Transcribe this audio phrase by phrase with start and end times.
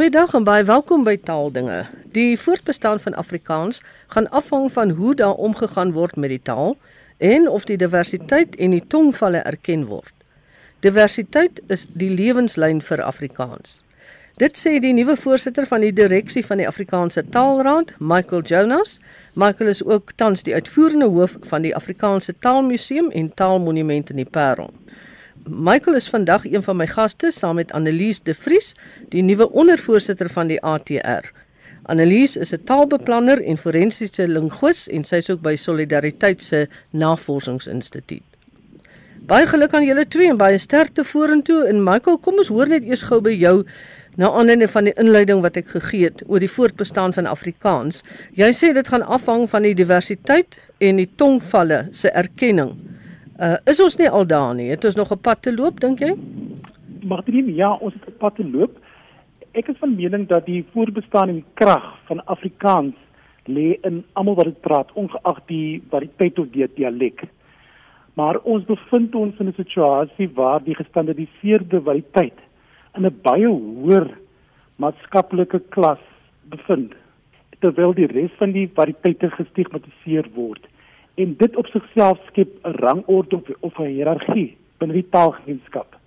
[0.00, 1.82] Goeiedag en baie welkom by Taaldinge.
[2.16, 6.78] Die voortbestaan van Afrikaans gaan afhang van hoe daar omgegaan word met die taal
[7.18, 10.14] en of die diversiteit en die tongvalle erken word.
[10.80, 13.82] Diversiteit is die lewenslyn vir Afrikaans.
[14.40, 19.02] Dit sê die nuwe voorsitter van die direksie van die Afrikaanse Taalraad, Michael Jonas.
[19.34, 24.30] Michael is ook tans die uitvoerende hoof van die Afrikaanse Taalmuseum en Taalmonument in die
[24.40, 24.72] Parel.
[25.44, 28.74] Michael is vandag een van my gaste saam met Annelies De Vries,
[29.08, 31.30] die nuwe ondervoorsitter van die ATR.
[31.82, 38.22] Annelies is 'n taalbeplanner en forensiese linguis en sy is ook by Solidariteit se Navorsingsinstituut.
[39.26, 42.84] Baie geluk aan julle twee en baie sterkte vorentoe en Michael, kom ons hoor net
[42.84, 43.64] eers gou by jou
[44.16, 48.02] Na aanleiding van die inleiding wat ek gegee het oor die voortbestaan van Afrikaans,
[48.34, 52.74] jy sê dit gaan afhang van die diversiteit en die tongvalle se erkenning.
[53.40, 54.68] Uh is ons nie al daar nie?
[54.68, 56.12] Het ons nog 'n pad te loop, dink jy?
[57.02, 58.78] Martin, ja, ons het 'n pad te loop.
[59.52, 62.94] Ek is van mening dat die voortbestaan en krag van Afrikaans
[63.46, 67.22] lê in almal wat dit praat, ongeag die variëteit of die dialek.
[68.14, 72.38] Maar ons bevind ons in 'n situasie waar die gestandardiseerde variëteit
[72.96, 74.18] in 'n baie hoër
[74.76, 76.04] maatskaplike klas
[76.42, 76.92] bevind
[77.60, 80.66] terwyl die res van die variëteite gestigmatiseer word
[81.14, 86.00] en dit op sigself skep 'n rangorde of, of 'n hiërargie binne die taalgemeenskap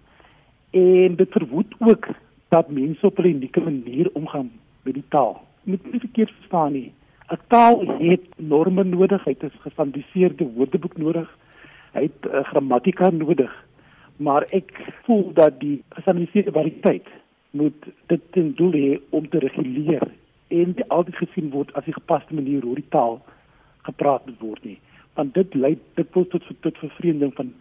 [0.73, 2.07] en dit verwoed ook
[2.49, 5.41] dat mense op 'n unieke manier omgaan met die taal.
[5.63, 6.91] Met nie verkeerd verstaan nie.
[7.29, 11.37] 'n taal het norme nodig hy het 'n gestandardiseerde woordeboek nodig
[11.91, 13.65] hy het uh, grammatika nodig.
[14.15, 17.07] Maar ek voel dat die gestandardiseerde variëteit
[17.49, 20.07] moet dit ten doel hê om te reguleer
[20.47, 23.21] en altyd gesien word as die gepaste manier hoe die taal
[23.81, 24.79] gepraat word nie
[25.15, 27.53] want dit lei dit tot tot tot vervreemding van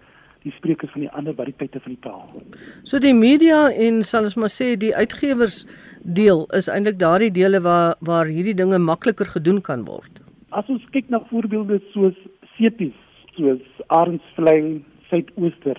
[0.42, 2.42] die sprekers van die ander variëteite van die taal.
[2.82, 5.62] So die media en sal ons maar sê die uitgewers
[6.02, 10.22] deel is eintlik daardie dele waar waar hierdie dinge makliker gedoen kan word.
[10.50, 12.18] As ons kyk na voorbeelde soos
[12.56, 12.96] Cetis,
[13.36, 15.78] soos Arensvlei, Suidooster,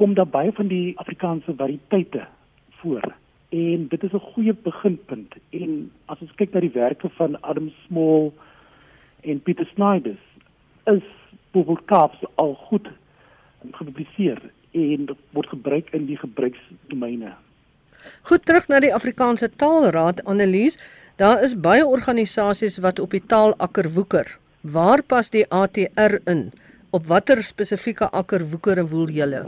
[0.00, 2.24] kom daar baie van die Afrikaanse variëteite
[2.80, 3.04] voor.
[3.50, 5.34] En dit is 'n goeie beginpunt.
[5.50, 8.32] En as ons kyk na die werke van Adam Small
[9.20, 10.24] en Peter Snyders,
[10.94, 11.04] is
[11.52, 12.88] Bubelkaps al goed
[13.72, 14.40] gepubliseer
[14.76, 17.34] en word gebruik in die gebruiksdomeine.
[18.28, 20.78] Goed terug na die Afrikaanse Taalraad Annelies,
[21.16, 24.36] daar is baie organisasies wat op die taal akker woeker.
[24.62, 26.48] Waar pas die ATR in?
[26.90, 29.42] Op watter spesifieke akker woeker en woel julle?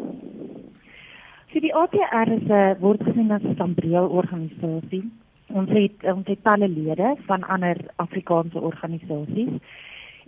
[1.53, 5.05] So die ATR is 'n word gesien as 'n sambreel organisasie.
[5.49, 9.51] Ons het ons het talle lede van ander Afrikaanse organisasies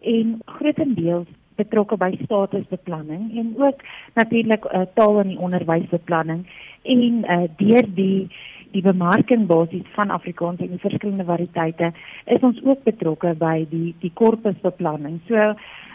[0.03, 3.83] en grootendeels betrokke by statusbeplanning en ook
[4.15, 6.47] natuurlik uh, taal en onderwysbeplanning
[6.83, 8.29] en uh, deur die
[8.73, 11.91] die bemarking basies van Afrikaans en die verskillende variëteite
[12.25, 15.21] is ons ook betrokke by die die korpusbeplanning.
[15.29, 15.53] So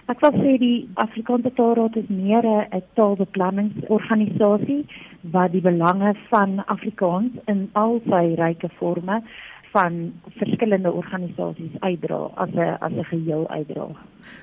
[0.07, 4.85] Ek wil sê die Afrikaanse Taalraad is meer 'n taalbeplanningsorganisasie
[5.33, 9.17] wat die belange van Afrikaans in al sy ryke forme
[9.71, 13.87] van verskillende organisasies uitdra as 'n as 'n geheel uitdra.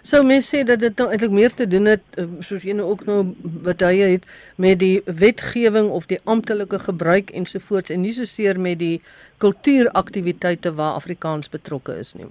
[0.02, 2.88] So mense sê dat dit nou eintlik meer te doen het eh, soos jy nou
[2.90, 4.24] ook nou wat hy het
[4.56, 9.00] met die wetgewing of die amptelike gebruik ensovoorts en nie so seer met die
[9.36, 12.26] kultuuraktiwiteite waar Afrikaans betrokke is nie.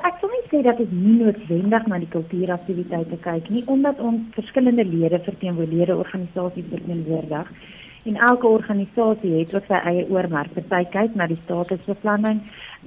[0.00, 4.20] Ek sou net sê dat dit nie noodwendig na die kultuuraktiwiteite kyk nie, omdat ons
[4.32, 7.50] verskillende lede verteenwoordigende organisasies verteenwoordig
[8.02, 10.52] en elke organisasie het ook sy eie oormerk.
[10.54, 12.40] Party kyk na die statusbeplanning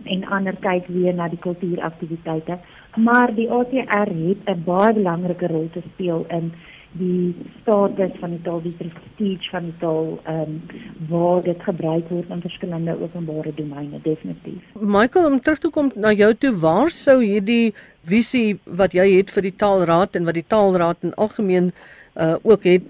[0.03, 2.57] en ander kyk weer na die kultuuraktiwiteite,
[2.97, 6.53] maar die ATR het 'n baie belangrike rol te speel in
[6.93, 10.61] die status van die taal, die prestige van die taal, ehm um,
[11.09, 14.61] waar dit gebruik word in verskillende openbare domeine definitief.
[14.79, 19.33] Michael, om terug te kom na jou toe, waar sou hierdie visie wat jy het
[19.33, 21.71] vir die taalraad en wat die taalraad in algemeen
[22.13, 22.83] uh ook het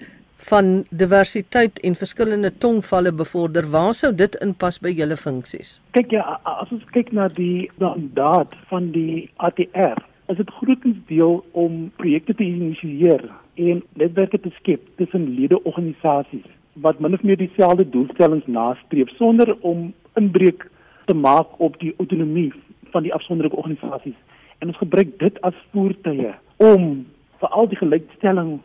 [0.49, 5.77] van diversiteit en verskillende tongvalle bevorder, waar sou dit inpas by julle funksies?
[5.95, 10.01] Kyk ja, as ons kyk na die mandaat van die ATR,
[10.31, 13.23] is dit grootens deel om projekte te initieer
[13.55, 16.49] en netwerke te skep tussen ledeorganisasies
[16.81, 20.69] wat min of meer dieselfde doelstellings nastreef sonder om inbreuk
[21.05, 22.51] te maak op die autonomie
[22.95, 24.17] van die afsonderlike organisasies.
[24.59, 27.05] En ons gebruik dit as voertuie om
[27.41, 28.55] vir al die gelykstelling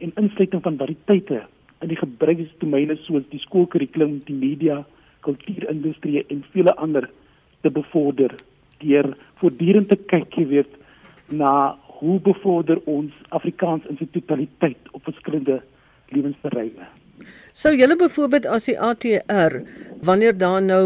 [0.00, 1.42] en insluiting van variëteite
[1.80, 4.82] in die gebruiksdomeine soos die skoolkurrikulum, die media,
[5.26, 7.08] kultuurindustrie en vele ander
[7.64, 8.34] te bevorder
[8.80, 10.72] deur voortdurend te kyk, jy weet,
[11.28, 15.60] na hoe bevorder ons Afrikaans in sy totaliteit op verskillende
[16.14, 16.88] lewensterreine.
[17.52, 19.60] Sou julle byvoorbeeld as die ATR
[20.06, 20.84] wanneer daar nou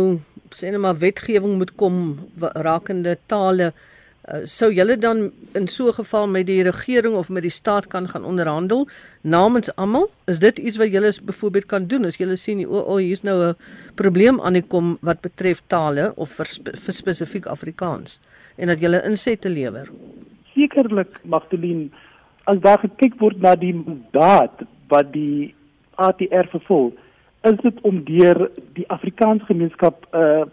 [0.54, 1.98] sê net maar wetgewing moet kom
[2.66, 3.72] rakende tale
[4.24, 5.18] Uh, sou julle dan
[5.52, 8.88] in so 'n geval met die regering of met die staat kan gaan onderhandel
[9.20, 10.10] namens almal?
[10.26, 13.48] Is dit iets wat julle byvoorbeeld kan doen as julle sien o, oh, hier's nou
[13.48, 13.56] 'n
[13.94, 18.20] probleem aan die kom wat betref tale of vir, vir spesifiek Afrikaans
[18.56, 19.90] en dat julle insette lewer?
[20.54, 21.88] Sekerlik, Magdalene,
[22.44, 25.54] as daar gekyk word na die mandaat wat die
[25.94, 26.94] ATR vervul,
[27.42, 30.44] is dit om deur die Afrikaans gemeenskap 'n uh,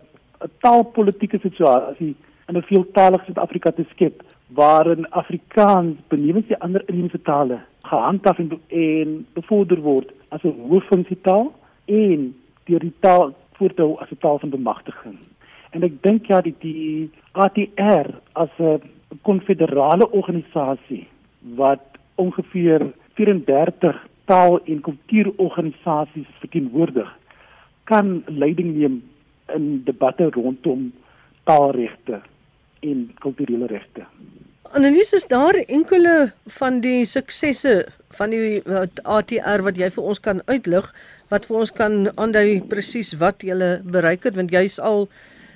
[0.43, 2.15] 'n taalpolitiese situasie
[2.51, 8.51] in 'n veeltaalige Suid-Afrika te skep waarin Afrikaans benewens die ander inheemse tale gehandhaaf en,
[8.67, 11.53] en bevorder word as 'n hooffunksietaal
[11.85, 12.35] en
[12.67, 15.17] deur die taal voortou as 'n taal van bemagtiging.
[15.71, 18.81] En ek dink ja die, die ATR as 'n
[19.21, 21.07] konfederale organisasie
[21.55, 27.17] wat ongeveer 34 taal- en kultuurorganisasies verteenwoordig
[27.83, 29.03] kan leiding neem
[29.55, 30.91] in debatte rondom
[31.43, 32.21] taalregte
[32.81, 34.05] en kulturele regte.
[34.71, 37.85] Annelies is daar enkele van die suksesse
[38.15, 38.61] van die
[39.03, 40.87] ATR wat jy vir ons kan uitlig
[41.31, 44.37] wat vir ons kan aandui presies wat jy bereik het?
[44.39, 45.09] Want jy's al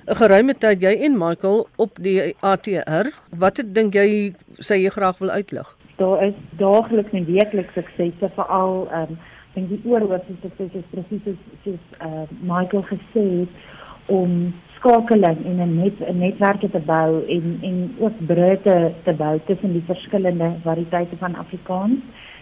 [0.07, 3.07] 'n geruime tyd jy en Michael op die ATR
[3.39, 5.67] wat het dink jy sê jy graag wil uitlig?
[5.97, 9.17] Daar is daagliks en weekliks suksesse veral ehm um,
[9.55, 13.49] dink die oorhoofse suksesse presies soos uh, Michael gesê het
[14.11, 14.53] om
[14.85, 19.39] skakeling en 'n net 'n netwerke te bou en en ook brûe te, te bou
[19.45, 21.99] tussen die verskillende variëteite van Afrikaans,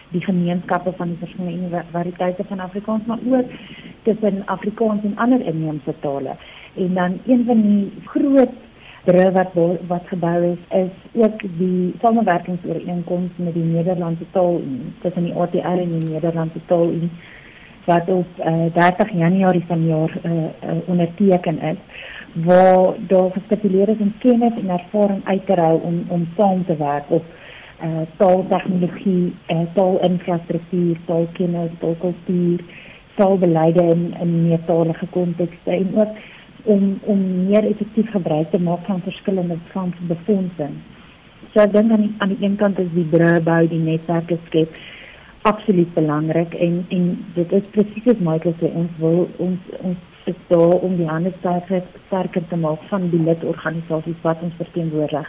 [0.08, 3.48] die gemeenskappe van die verskillende variëteite van Afrikaans, maar ook
[4.02, 6.36] tussen Afrikaans en ander inheemse tale.
[6.74, 8.54] En dan een van die groot
[9.04, 9.52] brûe wat
[9.86, 14.60] wat gebou is, is ook die samewerkingsooreenkoms met die Nederlandse taal
[15.00, 16.92] tussen die ATR en die Nederlandse taal
[17.84, 20.48] wat op uh, 30 Januarie van jaar uh, uh,
[20.86, 21.76] onderteken is
[22.34, 26.76] waar daar gestipuleer is om kennis en ervaring uit te ruil om om saam te
[26.76, 27.24] werk op
[27.84, 32.60] uh, taaltegnologie, uh, taalinfrastruktuur, taalkennis, taalkultuur,
[33.14, 36.16] taalbeleide in in meertalige kontekste en ook
[36.64, 40.74] om om meer effektief gebruik te maak van verskillende vorme befondsing.
[41.54, 44.76] So dink aan die, aan die een kant is die brûe bou die netwerke skep
[45.42, 50.36] absoluut belangrik en en dit is presies wat Michael sê ons wil ons ons is
[50.48, 55.28] daar om die hande sterker, sterker te maak van die lidorganisasies wat ons verteenwoordig.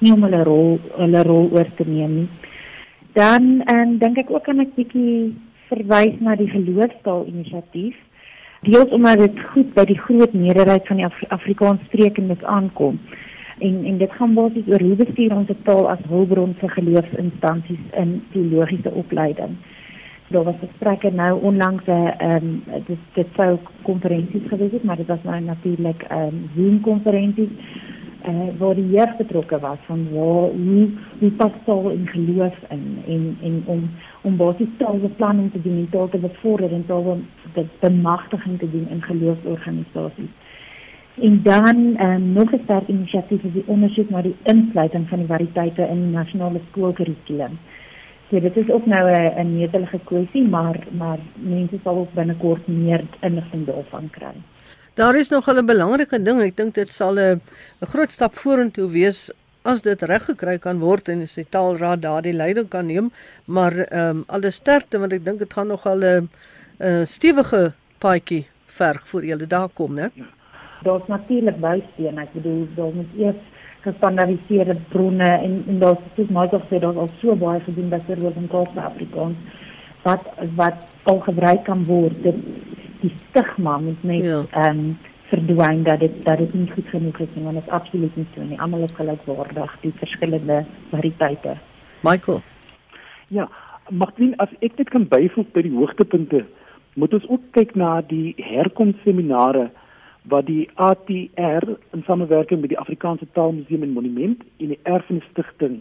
[0.00, 2.28] Nie om hulle rol hulle rol oor te neem nie.
[3.18, 5.34] Dan en dink ek ook aan 'n bietjie
[5.68, 7.96] verwys na die geloofstaal inisiatief.
[8.62, 13.00] Deels omdat dit goed by die groot meerderheid van die Af Afrikaans sprekendes aankom.
[13.58, 18.22] En en dit gaan basies oor hoe bestuur ons taal as hulpbron vir geloofsinstansies in
[18.32, 19.56] teologiese opleiding
[20.30, 24.84] daar was gesprekke nou onlangs 'n uh, ehm um, dit dit sou konferensies gewees het,
[24.84, 27.48] maar dit was nou natuurlik 'n um, Zoom konferensie
[28.22, 30.88] eh uh, waar die jeug betrokke was van waar hoe
[31.18, 33.90] hoe pas taal in geloof in en en om
[34.20, 37.18] om basies taalbeplanning te doen en taal te bevorder en taal
[37.52, 40.32] te bemagtiging te doen in geloofsorganisasies.
[41.20, 45.18] En dan ehm um, nog 'n sterk inisiatief is die ondersoek na die insluiting van
[45.18, 47.58] die variëteite in die nasionale skoolkurrikulum.
[48.30, 53.04] Ja, dit is ook nou 'n netelige kwessie, maar maar mense sal ook binnekort meer
[53.20, 54.34] inligting daarvan kry.
[54.94, 56.40] Daar is nog 'n belangrike ding.
[56.40, 57.40] Ek dink dit sal 'n
[57.80, 59.30] groot stap vorentoe wees
[59.62, 63.10] as dit reg gekry kan word en as die taalraad daardie leiding kan neem,
[63.44, 66.28] maar ehm um, alles sterkte want ek dink dit gaan nog al 'n
[67.04, 70.10] stewige paadjie verg voor jy daar kom, né?
[70.14, 70.24] Ja.
[70.82, 72.20] Daar's natuurlik bousteene.
[72.20, 73.36] Ek bedoel, daar moet eers
[73.84, 78.00] gestandaardiseerde bronne en en daar's soos maar tog sê daar's al so baie gedoen by
[78.06, 79.36] serwers in Kaap-Afrikaans
[80.02, 82.42] wat wat al gebruik kan word dit
[83.00, 84.42] die stigma moet net ja.
[84.50, 84.70] ehm ja.
[84.70, 84.98] um,
[85.30, 88.26] verdwyn dat dit dat dit nie goed genoeg is nie want dit is absoluut nie
[88.34, 91.56] so nie almal is gelykwaardig die verskillende variëteite
[92.06, 92.40] Michael
[93.28, 93.48] Ja
[93.90, 96.44] Martin as ek dit kan byvoeg by die hoogtepunte
[96.98, 99.68] moet ons ook kyk na die herkomseminare
[100.22, 105.80] wat die ATR in samewerking met die Afrikaanse Taalmuseum en Monument en die Erfenisstigting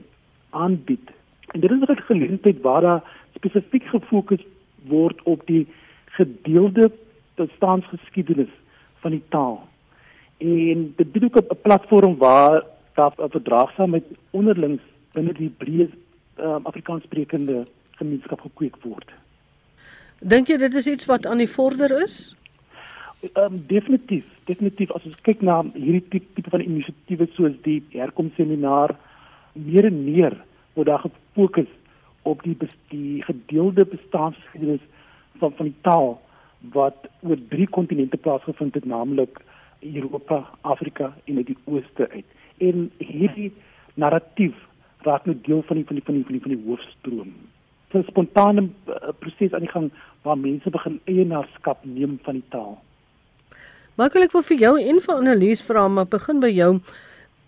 [0.49, 1.11] aanbied.
[1.51, 3.03] En dit is 'n geleentheid waar daar
[3.33, 4.45] spesifiek gefokus
[4.87, 5.67] word op die
[6.05, 6.91] gedeelde
[7.35, 8.53] bestaansgeskiedenis
[8.99, 9.67] van die taal.
[10.37, 14.81] En dit bied ook 'n platform waar daar 'n verdraagsaamheid onderlings
[15.11, 15.89] binne die breë
[16.39, 19.11] um, Afrikaanssprekende gemeenskap gekweek word.
[20.19, 22.35] Dink jy dit is iets wat aan die vorder is?
[23.21, 27.81] Ehm um, definitief, definitief as ons kyk na hierdie tipe, tipe van inisiatiewe soos die
[27.91, 28.93] herkomseminar
[29.53, 30.37] meer en meer
[30.77, 31.67] word daar gefokus
[32.31, 32.55] op die
[32.93, 34.87] die gedeelde bestaansgeskiedenis
[35.43, 36.15] van van die taal
[36.77, 39.43] wat oor drie kontinente plaasgevind het, naamlik
[39.83, 42.25] Europa, Afrika en uit die ooste uit.
[42.57, 43.51] En hierdie
[43.93, 44.55] narratief
[45.03, 47.33] raak nou deel van die van die van die van die, van die hoofstroom.
[47.91, 52.77] 'n Spontane uh, proses aan die gang waar mense begin eienaarskap neem van die taal.
[53.99, 56.69] Michael, ek wil vir jou en vir Annelies vra, maar begin by jou.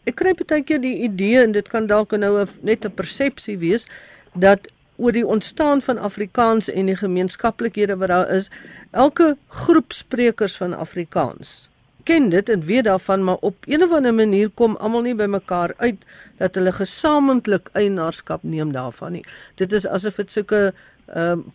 [0.09, 3.87] Ek kry baie keer die idee en dit kan dalk nou net 'n persepsie wees
[4.35, 4.67] dat
[4.97, 8.49] oor die ontstaan van Afrikaans en die gemeenskaplikhede wat daar is,
[8.91, 11.69] elke groep sprekers van Afrikaans
[12.03, 15.73] ken dit en weet daarvan, maar op een of ander manier kom almal nie bymekaar
[15.77, 15.97] uit
[16.37, 19.25] dat hulle gesamentlik eienaarskap neem daarvan nie.
[19.55, 20.73] Dit is asof dit sulke
[21.07, 21.45] ehm uh,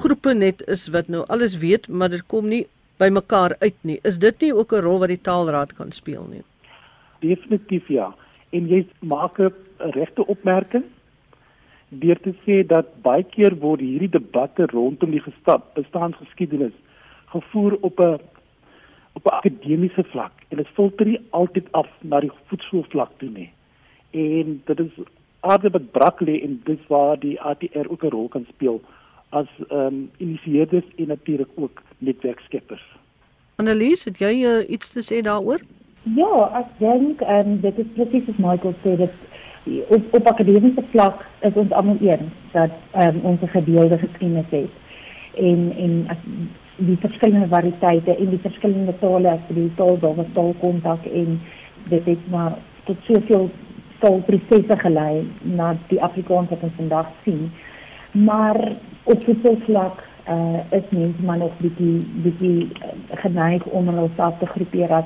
[0.00, 2.66] groepe net is wat nou alles weet, maar dit kom nie
[2.98, 3.98] bymekaar uit nie.
[4.02, 6.42] Is dit nie ook 'n rol wat die taalraad kan speel nie?
[7.20, 8.14] Definitief ja.
[8.50, 10.84] En jy maak 'n regte opmerking
[11.88, 16.74] deur te sê dat baie keer word hierdie debatte rondom die gestap bestaangesgeskiedenis
[17.26, 18.18] gevoer op 'n
[19.12, 23.50] op 'n akademiese vlak en dit filter nie altyd af na die voetsoervlak toe nie.
[24.10, 24.92] En dit is
[25.40, 28.80] aardig brak lê en dis waar die ATR ook 'n rol kan speel
[29.40, 32.84] as ehm um, initieerders en natuurlik ook netwerkskeppers.
[33.56, 35.62] Annelies, het jy uh, iets te sê daaroor?
[36.16, 39.14] Ja, ek dink en um, dit is presies wat Michael sê dat
[39.88, 44.50] op, op akademiese vlak is ons almal eens dat ehm um, ons 'n gedeelde geskiedenis
[44.50, 44.72] het.
[45.34, 46.22] En en as
[46.76, 51.40] die verskillende variëteite en die verskillende tale as die taal daar was taal kontak en
[51.88, 53.50] dit het maar tot soveel
[53.98, 57.50] taalprosesse gelei na die Afrikaans wat ons vandag sien.
[58.24, 64.08] Maar op die vlak uh, is mense maar nog bietjie bietjie uh, geneig om hulle
[64.16, 65.04] self te groepeer as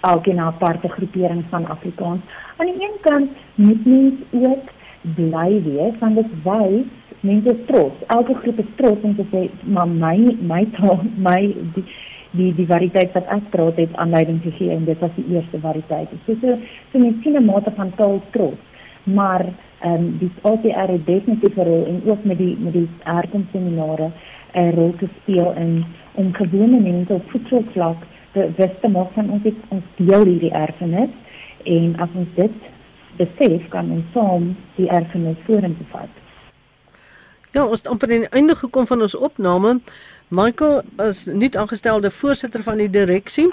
[0.00, 2.20] elke na aparte groepering van Afrikaans.
[2.56, 4.70] Aan die een kant moet mens ook
[5.16, 6.86] bly wees want dit wys
[7.20, 8.04] mense trots.
[8.06, 11.40] Elke groep is trots te sê maar my my taal, my
[11.74, 11.84] die
[12.30, 16.12] die die variëteit wat ek praat het aanleiding gegee en dit was die eerste variëteit.
[16.26, 16.58] So so
[16.92, 18.69] so mense sien 'n mate van taal trots.
[19.14, 19.46] Maar
[19.80, 24.10] ehm um, die OTR het definitief 'n rol en ook met die met die herkomseminare
[24.52, 27.96] 'n rol te speel in om gewone mense op voetsoervlak
[28.32, 31.10] te wys te maak van ons ons deel hierdie erfenis
[31.64, 32.52] en as ons dit
[33.16, 36.12] besef kan ons saam die erfenis vorentoe vat.
[37.50, 39.80] Ja, ons het amper aan die einde gekom van ons opname.
[40.28, 43.48] Michael is nuut aangestelde voorsitter van die direksie.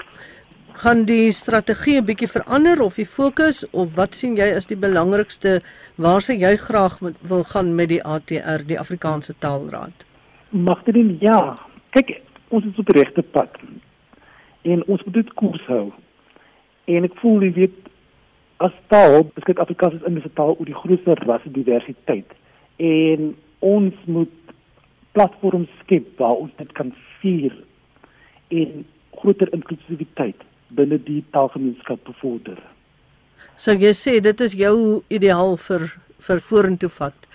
[0.78, 4.76] Gaan die strategie 'n bietjie verander of die fokus of wat sien jy as die
[4.78, 5.60] belangrikste
[5.96, 10.04] waar sê jy graag met, wil gaan met die ATR, die Afrikaanse Taalraad?
[10.50, 11.58] Magdalene, ja.
[11.90, 13.50] Kyk, ons is op die regte pad.
[14.62, 15.90] En ons moet dit koers hou.
[16.84, 17.78] En ek voel jy weet
[18.56, 22.30] as taal, beskik Afrikaans is in 'n taal oor die grootste rasse diversiteit.
[22.76, 24.54] En ons moet
[25.12, 27.52] platforms skep waar ons dit kan vier
[28.48, 32.58] en groter inklusiwiteit binne die taalgemeenskap bevorder.
[33.56, 35.88] So jy sê dit is jou ideaal vir
[36.26, 37.26] vir vorentoe vat.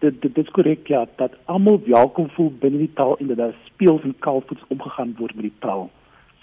[0.00, 3.56] Dit dit is korrek ja dat almal welkom voel binne die taal en dat daar
[3.66, 5.90] speels en kalfvoets omgegaan word met die taal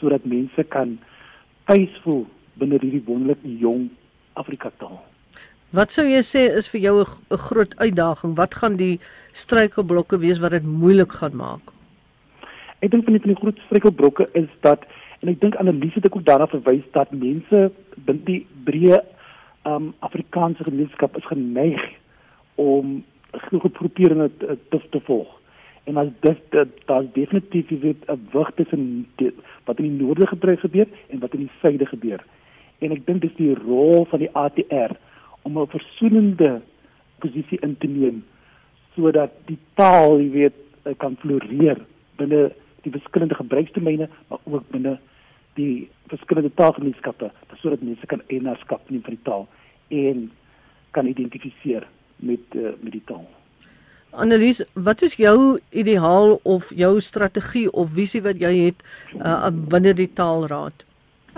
[0.01, 0.97] sodat mense kan
[1.69, 2.25] tuis voel
[2.57, 3.89] binne hierdie wonderlike jong
[4.33, 4.99] Afrika taal.
[5.71, 8.35] Wat sou jy sê is vir jou 'n groot uitdaging?
[8.35, 8.99] Wat gaan die
[9.33, 11.71] struikelblokke wees wat dit moeilik gaan maak?
[12.81, 14.83] Ek dink van die, van die groot struikelblokke is dat
[15.21, 17.71] en ek dink Annelies het ook daarna verwys dat mense
[18.05, 19.01] binne die breë
[19.69, 21.81] um Afrikaanse gemeenskap is geneig
[22.55, 25.29] om groeperinge te, te, te volg.
[25.83, 29.07] En as dit daar's definitief weet 'n wig tussen
[29.65, 32.23] wat in die noorde gebeur en wat in die suide gebeur.
[32.79, 34.97] En ek dink dis die rol van die ATR
[35.41, 36.61] om 'n versoenende
[37.19, 38.23] posisie in te neem
[38.95, 40.57] sodat die taal, jy weet,
[40.97, 41.77] kan floreer
[42.15, 42.51] binne
[42.81, 44.99] die verskillende gebruiksdomeine, maar ook binne
[45.61, 49.45] die verskillende taalgemeenskappe, sodat mense kan eienaarskap neem van die taal
[50.01, 50.25] en
[50.95, 51.87] kan identifiseer
[52.21, 53.27] met uh, met die taal.
[54.11, 58.81] Annelies, wat is jou ideaal of jou strategie of visie wat jy het
[59.15, 60.83] uh, binne die taalraad?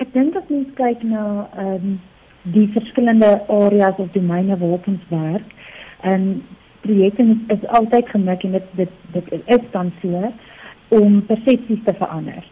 [0.01, 2.01] Ek dink dat mens kyk na ehm um,
[2.43, 5.53] die verskillende areas of domeine waar ons werk.
[6.01, 6.43] En
[6.81, 10.33] projekte is, is altyd gemik en dit dit dit is dan so
[10.97, 12.43] om persepsies te verander.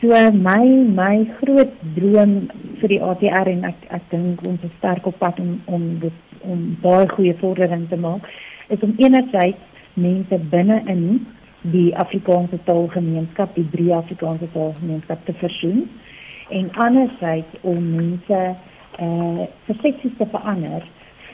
[0.00, 2.32] So my my groot droom
[2.80, 6.34] vir die ATR en ek ek dink ons is sterk op pad om om dit
[6.44, 8.28] om baie goeie vordering te maak
[8.68, 9.62] is om enerzijds
[9.94, 11.02] mense binne in
[11.72, 15.86] die Afrikaanse taalgemeenskap, die drie Afrikaanse taalgemeenskap te versoen
[16.54, 18.42] en anderzijds om mense
[18.96, 20.84] eh uh, persepsies te verander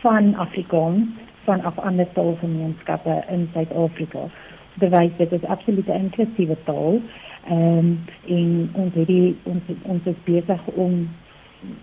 [0.03, 1.09] van Afrikaans
[1.45, 4.25] van af ander taalgemeenskappe in Suid-Afrika.
[4.75, 7.01] Bewys dit is absoluut 'n inklusiewe taal.
[7.51, 11.09] Ehm um, en ons het die ons ons is besig om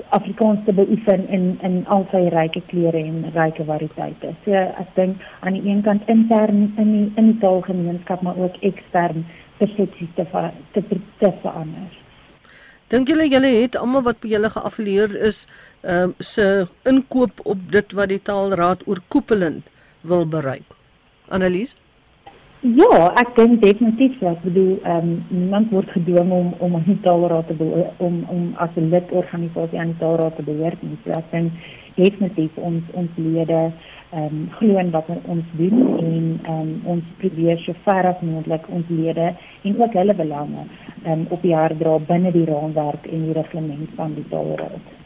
[0.10, 4.34] Afrikaans te beoefen in in al sy ryke kleure en ryke variëteite.
[4.46, 8.60] So ek dink aan die een kant intern in die in die taalgemeenskap maar ook
[8.72, 9.26] ekstern
[9.58, 10.26] persepsies te
[10.72, 10.84] te
[11.20, 11.98] te verander.
[12.90, 15.44] Dink julle julle het almal wat by julle geaffilieer is,
[15.84, 19.68] ehm uh, se inkoop op dit wat die taalraad oorkoepelend
[20.02, 20.76] wil bereik?
[21.28, 21.76] Annelies?
[22.60, 24.28] Ja, ek dink definitief so.
[24.28, 28.18] Ek bedoel, ehm um, niemand word gedwing om om aan die taalraad te behoor, om
[28.28, 30.98] om as 'n lidorganisasie aan die taalraad te behoort nie.
[31.06, 31.54] So ek dink
[31.96, 33.72] definitief ons ons lede
[34.12, 38.22] ehm um, glo in wat ons doen en ehm um, ons probeer so ver as
[38.22, 40.64] moontlik ons lede en ook hulle belange
[41.04, 44.99] ehm um, op die hart dra binne die raamwerk en die reglement van die taalraad.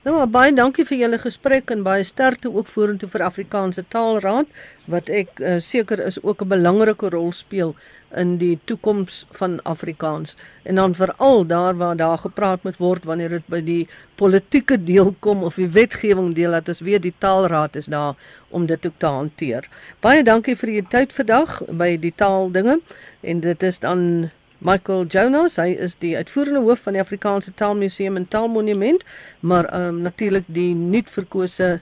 [0.00, 4.48] Nou maar baie dankie vir julle gesprek en baie sterkte ook vorentoe vir Afrikaanse Taalraad
[4.88, 7.74] wat ek uh, seker is ook 'n belangrike rol speel
[8.16, 13.28] in die toekoms van Afrikaans en dan veral daar waar daar gepraat moet word wanneer
[13.28, 17.76] dit by die politieke deel kom of die wetgewing deel dat ons weet die Taalraad
[17.76, 18.16] is daar
[18.48, 19.68] om dit ook te hanteer.
[20.00, 22.80] Baie dankie vir u tyd vandag by die taaldinge
[23.20, 24.30] en dit is dan
[24.60, 29.04] Michael Jonas, hy is die uitvoerende hoof van die Afrikaanse Taalmuseum en Taalmonument,
[29.40, 31.78] maar um, natuurlik die nuut verkose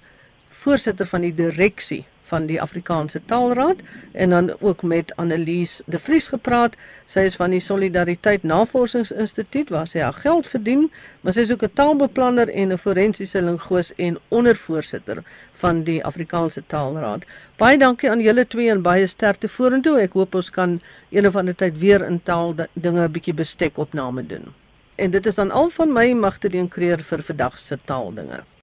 [0.63, 3.81] voorsitter van die direksie van die Afrikaanse Taalraad
[4.13, 6.77] en dan ook met Annelies De Vries gepraat.
[7.07, 10.89] Sy is van die Solidariteit Navorsingsinstituut waar sy haar geld verdien,
[11.21, 16.63] maar sy is ook 'n taalbeplanner en 'n forensiese linguis en ondervoorsitter van die Afrikaanse
[16.67, 17.25] Taalraad.
[17.57, 20.01] Baie dankie aan julle twee en baie sterkte vorentoe.
[20.01, 23.79] Ek hoop ons kan eendag van die tyd weer in taal dinge 'n bietjie bestek
[23.79, 24.55] opname doen.
[24.95, 28.58] En dit is dan al van my magte die kreer vir vandag se taaldinge.